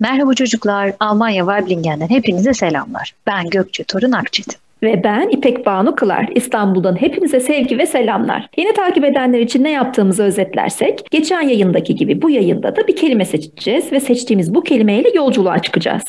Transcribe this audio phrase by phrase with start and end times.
[0.00, 3.14] Merhaba çocuklar, Almanya Weiblingen'den hepinize selamlar.
[3.26, 4.54] Ben Gökçe Torun Akçetin.
[4.82, 6.28] Ve ben İpek Banu Kılar.
[6.34, 8.48] İstanbul'dan hepinize sevgi ve selamlar.
[8.56, 13.24] Yeni takip edenler için ne yaptığımızı özetlersek, geçen yayındaki gibi bu yayında da bir kelime
[13.24, 16.04] seçeceğiz ve seçtiğimiz bu kelimeyle yolculuğa çıkacağız.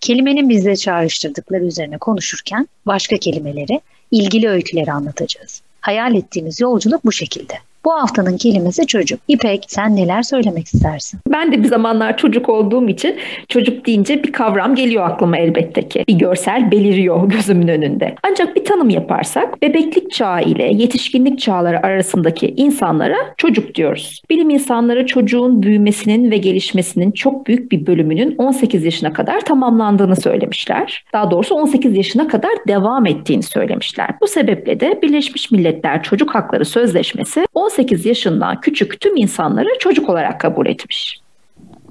[0.00, 3.80] Kelimenin bizde çağrıştırdıkları üzerine konuşurken başka kelimeleri,
[4.10, 5.62] ilgili öyküleri anlatacağız.
[5.80, 7.54] Hayal ettiğimiz yolculuk bu şekilde.
[7.84, 9.20] Bu haftanın kelimesi çocuk.
[9.28, 11.20] İpek sen neler söylemek istersin?
[11.32, 13.16] Ben de bir zamanlar çocuk olduğum için
[13.48, 16.04] çocuk deyince bir kavram geliyor aklıma elbette ki.
[16.08, 18.14] Bir görsel beliriyor gözümün önünde.
[18.22, 24.22] Ancak bir tanım yaparsak bebeklik çağı ile yetişkinlik çağları arasındaki insanlara çocuk diyoruz.
[24.30, 31.04] Bilim insanları çocuğun büyümesinin ve gelişmesinin çok büyük bir bölümünün 18 yaşına kadar tamamlandığını söylemişler.
[31.12, 34.08] Daha doğrusu 18 yaşına kadar devam ettiğini söylemişler.
[34.20, 37.71] Bu sebeple de Birleşmiş Milletler Çocuk Hakları Sözleşmesi 18
[38.06, 41.20] yaşından küçük tüm insanları çocuk olarak kabul etmiş.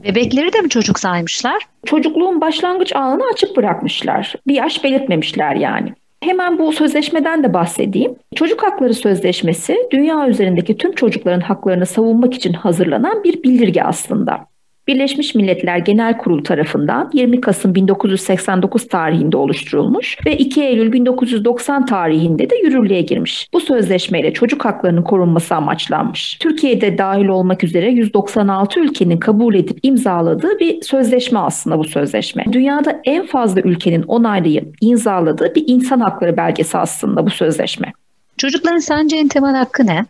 [0.03, 1.63] Bebekleri de mi çocuk saymışlar?
[1.85, 4.35] Çocukluğun başlangıç anını açık bırakmışlar.
[4.47, 5.93] Bir yaş belirtmemişler yani.
[6.23, 8.15] Hemen bu sözleşmeden de bahsedeyim.
[8.35, 14.50] Çocuk Hakları Sözleşmesi dünya üzerindeki tüm çocukların haklarını savunmak için hazırlanan bir bildirge aslında.
[14.87, 22.49] Birleşmiş Milletler Genel Kurulu tarafından 20 Kasım 1989 tarihinde oluşturulmuş ve 2 Eylül 1990 tarihinde
[22.49, 23.47] de yürürlüğe girmiş.
[23.53, 26.37] Bu sözleşmeyle çocuk haklarının korunması amaçlanmış.
[26.39, 32.43] Türkiye'de dahil olmak üzere 196 ülkenin kabul edip imzaladığı bir sözleşme aslında bu sözleşme.
[32.51, 37.93] Dünyada en fazla ülkenin onaylayıp imzaladığı bir insan hakları belgesi aslında bu sözleşme.
[38.37, 40.05] Çocukların sence en temel hakkı ne?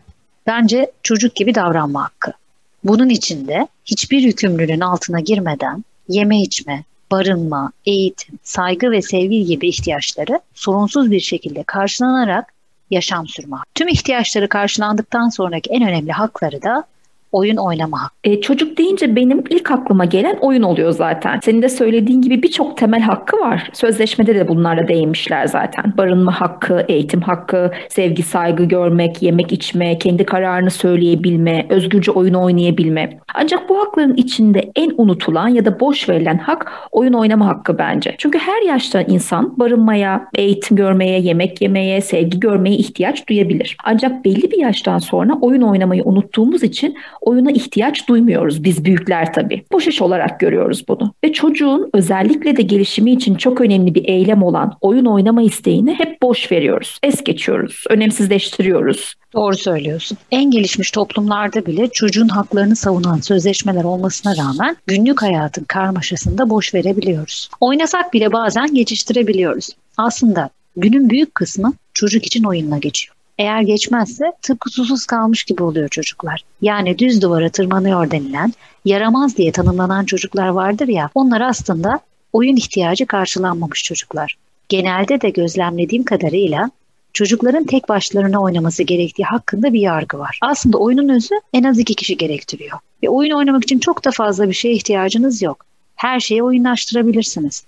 [0.47, 2.40] Bence çocuk gibi davranma hakkı.
[2.83, 10.39] Bunun içinde hiçbir yükümlülüğün altına girmeden yeme içme, barınma, eğitim, saygı ve sevgi gibi ihtiyaçları
[10.53, 12.53] sorunsuz bir şekilde karşılanarak
[12.91, 13.57] yaşam sürme.
[13.75, 16.83] Tüm ihtiyaçları karşılandıktan sonraki en önemli hakları da
[17.31, 18.09] oyun oynama.
[18.23, 21.39] E, çocuk deyince benim ilk aklıma gelen oyun oluyor zaten.
[21.43, 23.69] Senin de söylediğin gibi birçok temel hakkı var.
[23.73, 25.93] Sözleşmede de bunlarla değinmişler zaten.
[25.97, 33.19] Barınma hakkı, eğitim hakkı, sevgi, saygı görmek, yemek içme, kendi kararını söyleyebilme, özgürce oyun oynayabilme.
[33.33, 38.15] Ancak bu hakların içinde en unutulan ya da boş verilen hak oyun oynama hakkı bence.
[38.17, 43.77] Çünkü her yaşta insan barınmaya, eğitim görmeye, yemek yemeye, sevgi görmeye ihtiyaç duyabilir.
[43.83, 49.63] Ancak belli bir yaştan sonra oyun oynamayı unuttuğumuz için oyuna ihtiyaç duymuyoruz biz büyükler tabii.
[49.71, 51.13] Boş iş olarak görüyoruz bunu.
[51.23, 56.21] Ve çocuğun özellikle de gelişimi için çok önemli bir eylem olan oyun oynama isteğini hep
[56.21, 56.99] boş veriyoruz.
[57.03, 59.15] Es geçiyoruz, önemsizleştiriyoruz.
[59.33, 60.17] Doğru söylüyorsun.
[60.31, 67.49] En gelişmiş toplumlarda bile çocuğun haklarını savunan sözleşmeler olmasına rağmen günlük hayatın karmaşasında boş verebiliyoruz.
[67.59, 69.69] Oynasak bile bazen geçiştirebiliyoruz.
[69.97, 73.15] Aslında günün büyük kısmı çocuk için oyunla geçiyor.
[73.41, 76.43] Eğer geçmezse tıpkı susuz kalmış gibi oluyor çocuklar.
[76.61, 78.53] Yani düz duvara tırmanıyor denilen,
[78.85, 81.99] yaramaz diye tanımlanan çocuklar vardır ya, onlar aslında
[82.33, 84.37] oyun ihtiyacı karşılanmamış çocuklar.
[84.69, 86.71] Genelde de gözlemlediğim kadarıyla
[87.13, 90.39] çocukların tek başlarına oynaması gerektiği hakkında bir yargı var.
[90.41, 92.79] Aslında oyunun özü en az iki kişi gerektiriyor.
[93.03, 95.65] Ve oyun oynamak için çok da fazla bir şeye ihtiyacınız yok.
[95.95, 97.63] Her şeyi oyunlaştırabilirsiniz.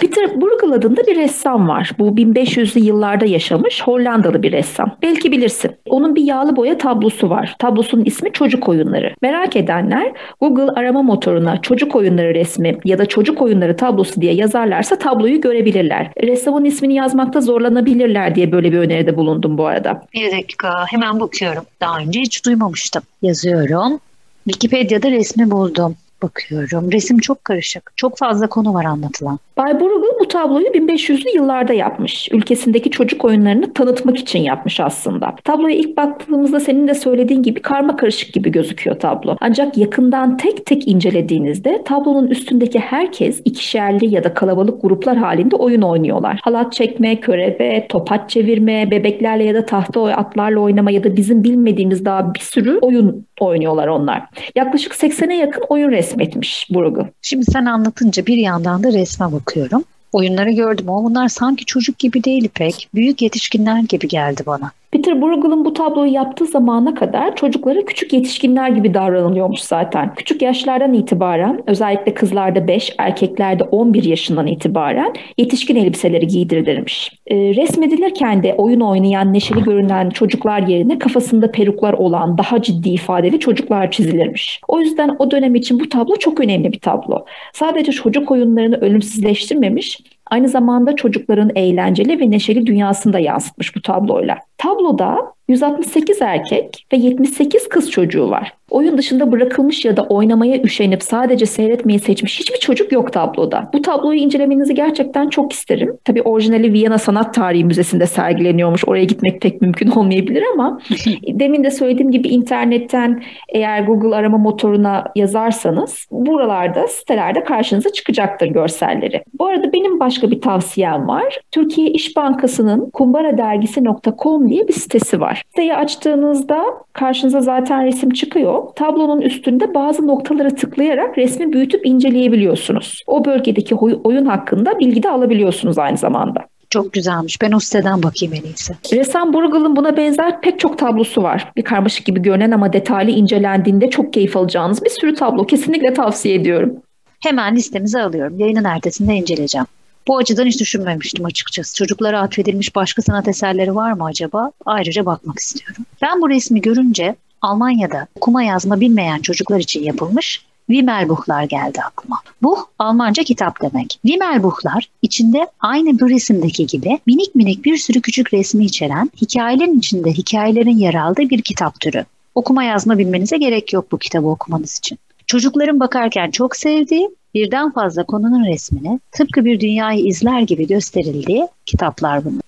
[0.00, 1.90] Peter Bruegel adında bir ressam var.
[1.98, 4.96] Bu 1500'lü yıllarda yaşamış Hollandalı bir ressam.
[5.02, 5.70] Belki bilirsin.
[5.88, 7.56] Onun bir yağlı boya tablosu var.
[7.58, 9.14] Tablosunun ismi Çocuk Oyunları.
[9.22, 14.98] Merak edenler Google arama motoruna çocuk oyunları resmi ya da çocuk oyunları tablosu diye yazarlarsa
[14.98, 16.10] tabloyu görebilirler.
[16.22, 20.02] Ressamın ismini yazmakta zorlanabilirler diye böyle bir öneride bulundum bu arada.
[20.14, 21.64] Bir dakika hemen bakıyorum.
[21.80, 23.02] Daha önce hiç duymamıştım.
[23.22, 24.00] Yazıyorum.
[24.44, 26.92] Wikipedia'da resmi buldum bakıyorum.
[26.92, 27.92] Resim çok karışık.
[27.96, 29.38] Çok fazla konu var anlatılan.
[29.56, 32.28] Bay Bruegel bu tabloyu 1500'lü yıllarda yapmış.
[32.32, 35.34] Ülkesindeki çocuk oyunlarını tanıtmak için yapmış aslında.
[35.44, 39.36] Tabloya ilk baktığımızda senin de söylediğin gibi karma karışık gibi gözüküyor tablo.
[39.40, 45.82] Ancak yakından tek tek incelediğinizde tablonun üstündeki herkes ikişerli ya da kalabalık gruplar halinde oyun
[45.82, 46.40] oynuyorlar.
[46.42, 52.04] Halat çekme, körebe, topaç çevirme, bebeklerle ya da tahta atlarla oynama ya da bizim bilmediğimiz
[52.04, 54.22] daha bir sürü oyun oynuyorlar onlar.
[54.54, 57.06] Yaklaşık 80'e yakın oyun resmetmiş Bruegel.
[57.22, 59.84] Şimdi sen anlatınca bir yandan da resme bakıyorum.
[60.12, 62.88] Oyunları gördüm ama bunlar sanki çocuk gibi değil pek.
[62.94, 64.70] Büyük yetişkinler gibi geldi bana.
[64.94, 70.14] Peter Bruegel'ın bu tabloyu yaptığı zamana kadar çocuklara küçük yetişkinler gibi davranılıyormuş zaten.
[70.14, 77.10] Küçük yaşlardan itibaren özellikle kızlarda 5, erkeklerde 11 yaşından itibaren yetişkin elbiseleri giydirilirmiş.
[77.26, 83.40] E, resmedilirken de oyun oynayan, neşeli görünen çocuklar yerine kafasında peruklar olan daha ciddi ifadeli
[83.40, 84.60] çocuklar çizilirmiş.
[84.68, 87.24] O yüzden o dönem için bu tablo çok önemli bir tablo.
[87.52, 90.00] Sadece çocuk oyunlarını ölümsüzleştirmemiş,
[90.30, 94.38] aynı zamanda çocukların eğlenceli ve neşeli dünyasını da yansıtmış bu tabloyla.
[94.58, 98.52] Tabloda 168 erkek ve 78 kız çocuğu var.
[98.70, 103.70] Oyun dışında bırakılmış ya da oynamaya üşenip sadece seyretmeyi seçmiş hiçbir çocuk yok tabloda.
[103.72, 105.98] Bu tabloyu incelemenizi gerçekten çok isterim.
[106.04, 108.84] Tabii orijinali Viyana Sanat Tarihi Müzesi'nde sergileniyormuş.
[108.86, 110.80] Oraya gitmek pek mümkün olmayabilir ama
[111.28, 119.22] demin de söylediğim gibi internetten eğer Google arama motoruna yazarsanız buralarda sitelerde karşınıza çıkacaktır görselleri.
[119.38, 121.40] Bu arada benim başka bir tavsiyem var.
[121.50, 125.33] Türkiye İş Bankası'nın kumbaradergisi.com diye bir sitesi var.
[125.34, 128.62] Siteyi açtığınızda karşınıza zaten resim çıkıyor.
[128.76, 133.02] Tablonun üstünde bazı noktalara tıklayarak resmi büyütüp inceleyebiliyorsunuz.
[133.06, 136.40] O bölgedeki oyun hakkında bilgi de alabiliyorsunuz aynı zamanda.
[136.70, 137.42] Çok güzelmiş.
[137.42, 138.74] Ben o siteden bakayım en iyisi.
[138.92, 141.52] Ressam Burgal'ın buna benzer pek çok tablosu var.
[141.56, 145.46] Bir karmaşık gibi görünen ama detaylı incelendiğinde çok keyif alacağınız bir sürü tablo.
[145.46, 146.76] Kesinlikle tavsiye ediyorum.
[147.22, 148.38] Hemen listemize alıyorum.
[148.38, 149.66] Yayının ertesinde inceleyeceğim.
[150.08, 151.76] Bu açıdan hiç düşünmemiştim açıkçası.
[151.76, 154.50] Çocuklara atfedilmiş başka sanat eserleri var mı acaba?
[154.66, 155.84] Ayrıca bakmak istiyorum.
[156.02, 162.20] Ben bu resmi görünce Almanya'da okuma yazma bilmeyen çocuklar için yapılmış Wimmelbuchlar geldi aklıma.
[162.42, 163.90] Bu Almanca kitap demek.
[163.90, 170.12] Wimmelbuchlar içinde aynı bu resimdeki gibi minik minik bir sürü küçük resmi içeren hikayelerin içinde
[170.12, 172.04] hikayelerin yer aldığı bir kitap türü.
[172.34, 174.98] Okuma yazma bilmenize gerek yok bu kitabı okumanız için.
[175.26, 182.24] Çocukların bakarken çok sevdiği birden fazla konunun resmini tıpkı bir dünyayı izler gibi gösterildiği kitaplar
[182.24, 182.42] bunlar.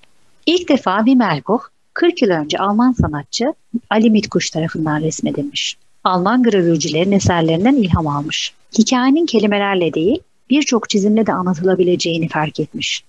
[0.46, 1.62] İlk defa Wimmelbuch
[1.94, 3.54] 40 yıl önce Alman sanatçı
[3.90, 5.76] Ali Mitkuş tarafından resmedilmiş.
[6.04, 8.54] Alman gravürcülerin eserlerinden ilham almış.
[8.78, 10.18] Hikayenin kelimelerle değil,
[10.50, 13.04] birçok çizimle de anlatılabileceğini fark etmiş.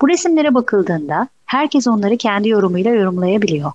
[0.00, 3.72] Bu resimlere bakıldığında herkes onları kendi yorumuyla yorumlayabiliyor.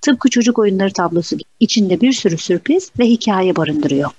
[0.00, 4.10] Tıpkı çocuk oyunları tablosu içinde bir sürü sürpriz ve hikaye barındırıyor.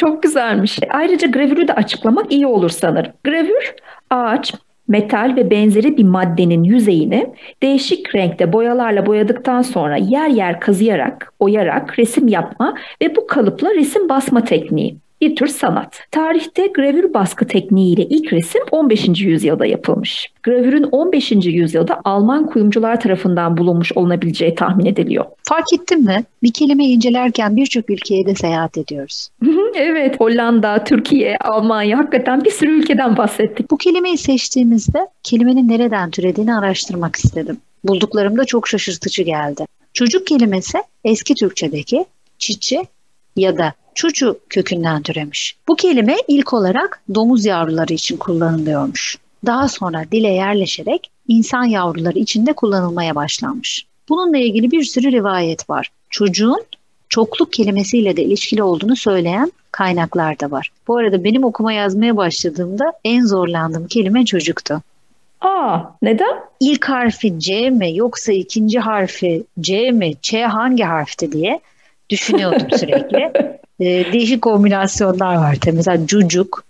[0.00, 0.78] Çok güzelmiş.
[0.90, 3.12] Ayrıca gravürü de açıklamak iyi olur sanırım.
[3.24, 3.74] Gravür
[4.10, 4.54] ağaç,
[4.88, 11.98] metal ve benzeri bir maddenin yüzeyini değişik renkte boyalarla boyadıktan sonra yer yer kazıyarak, oyarak
[11.98, 16.00] resim yapma ve bu kalıpla resim basma tekniği bir tür sanat.
[16.10, 19.20] Tarihte gravür baskı tekniğiyle ilk resim 15.
[19.20, 20.28] yüzyılda yapılmış.
[20.42, 21.32] Gravürün 15.
[21.32, 25.24] yüzyılda Alman kuyumcular tarafından bulunmuş olunabileceği tahmin ediliyor.
[25.42, 26.24] Fark ettin mi?
[26.42, 29.28] Bir kelimeyi incelerken birçok ülkeye de seyahat ediyoruz.
[29.74, 33.70] evet, Hollanda, Türkiye, Almanya hakikaten bir sürü ülkeden bahsettik.
[33.70, 37.56] Bu kelimeyi seçtiğimizde kelimenin nereden türediğini araştırmak istedim.
[37.84, 39.66] Bulduklarım da çok şaşırtıcı geldi.
[39.92, 42.04] Çocuk kelimesi eski Türkçedeki
[42.38, 42.82] çiçi
[43.36, 45.56] ya da çuçu kökünden türemiş.
[45.68, 49.18] Bu kelime ilk olarak domuz yavruları için kullanılıyormuş.
[49.46, 53.86] Daha sonra dile yerleşerek insan yavruları için de kullanılmaya başlanmış.
[54.08, 55.88] Bununla ilgili bir sürü rivayet var.
[56.10, 56.64] Çocuğun
[57.08, 60.70] çokluk kelimesiyle de ilişkili olduğunu söyleyen kaynaklar da var.
[60.88, 64.82] Bu arada benim okuma yazmaya başladığımda en zorlandığım kelime çocuktu.
[65.40, 66.40] Aa, neden?
[66.60, 71.60] İlk harfi C mi yoksa ikinci harfi C mi, Ç hangi harfti diye
[72.10, 73.32] düşünüyordum sürekli.
[73.80, 75.76] Ee, değişik kombinasyonlar var tabii.
[75.76, 76.64] Mesela cucuk,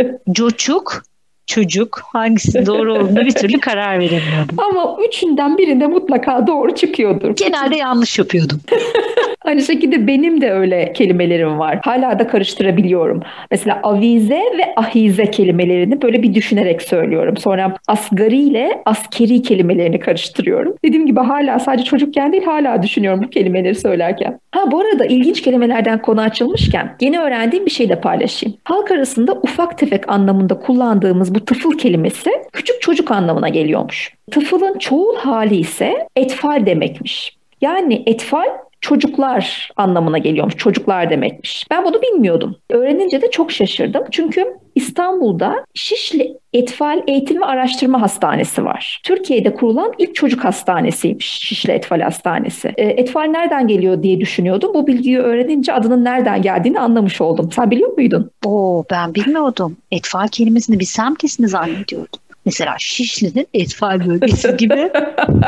[0.32, 1.02] coçuk,
[1.46, 4.58] çocuk hangisi doğru olduğunu bir türlü karar veremiyordum.
[4.58, 7.36] Ama üçünden birinde mutlaka doğru çıkıyordur.
[7.36, 8.60] Genelde yanlış yapıyordum.
[9.44, 11.78] Aynı şekilde benim de öyle kelimelerim var.
[11.82, 13.20] Hala da karıştırabiliyorum.
[13.50, 17.36] Mesela avize ve ahize kelimelerini böyle bir düşünerek söylüyorum.
[17.36, 20.74] Sonra asgari ile askeri kelimelerini karıştırıyorum.
[20.84, 24.38] Dediğim gibi hala sadece çocukken değil hala düşünüyorum bu kelimeleri söylerken.
[24.52, 28.56] Ha bu arada ilginç kelimelerden konu açılmışken yeni öğrendiğim bir şey de paylaşayım.
[28.64, 34.14] Halk arasında ufak tefek anlamında kullandığımız bu tıfıl kelimesi küçük çocuk anlamına geliyormuş.
[34.30, 37.36] Tıfılın çoğul hali ise etfal demekmiş.
[37.60, 38.46] Yani etfal
[38.82, 40.56] çocuklar anlamına geliyormuş.
[40.56, 41.64] Çocuklar demekmiş.
[41.70, 42.56] Ben bunu bilmiyordum.
[42.70, 44.04] Öğrenince de çok şaşırdım.
[44.10, 49.00] Çünkü İstanbul'da Şişli Etfal Eğitim ve Araştırma Hastanesi var.
[49.04, 52.72] Türkiye'de kurulan ilk çocuk hastanesiymiş Şişli Etfal Hastanesi.
[52.76, 54.74] E, Etfal nereden geliyor diye düşünüyordum.
[54.74, 57.52] Bu bilgiyi öğrenince adının nereden geldiğini anlamış oldum.
[57.52, 58.30] Sen biliyor muydun?
[58.44, 59.76] Oo ben bilmiyordum.
[59.90, 62.20] Etfal kelimesini bir semt ismi zannediyordum.
[62.44, 64.90] Mesela Şişli'nin Etfal bölgesi gibi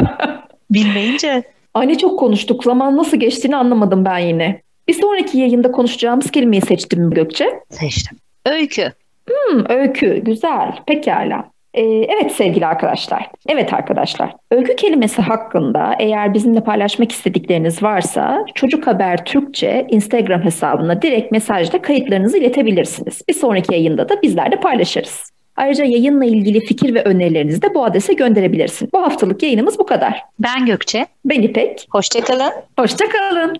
[0.71, 1.43] bilmeyince
[1.75, 2.65] Ay çok konuştuk.
[2.65, 4.63] Zaman nasıl geçtiğini anlamadım ben yine.
[4.89, 7.61] Bir sonraki yayında konuşacağımız kelimeyi seçtim mi Gökçe?
[7.71, 8.19] Seçtim.
[8.47, 8.93] Öykü.
[9.29, 10.19] Hmm, öykü.
[10.25, 10.73] Güzel.
[10.87, 11.45] Pekala.
[11.75, 13.31] Ee, evet sevgili arkadaşlar.
[13.49, 14.33] Evet arkadaşlar.
[14.51, 21.83] Öykü kelimesi hakkında eğer bizimle paylaşmak istedikleriniz varsa Çocuk Haber Türkçe Instagram hesabına direkt mesajla
[21.83, 23.23] kayıtlarınızı iletebilirsiniz.
[23.29, 25.34] Bir sonraki yayında da bizler de paylaşırız.
[25.57, 28.89] Ayrıca yayınla ilgili fikir ve önerilerinizi de bu adrese gönderebilirsin.
[28.93, 30.23] Bu haftalık yayınımız bu kadar.
[30.39, 31.07] Ben Gökçe.
[31.25, 31.87] Ben İpek.
[31.91, 32.53] Hoşçakalın.
[32.79, 33.57] Hoşçakalın.